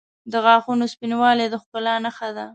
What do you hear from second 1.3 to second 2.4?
د ښکلا نښه